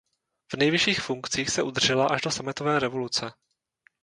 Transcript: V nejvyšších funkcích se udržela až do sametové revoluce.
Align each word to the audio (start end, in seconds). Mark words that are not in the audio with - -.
V 0.53 0.57
nejvyšších 0.57 0.99
funkcích 1.01 1.49
se 1.49 1.63
udržela 1.63 2.07
až 2.07 2.21
do 2.21 2.31
sametové 2.31 2.79
revoluce. 2.79 3.31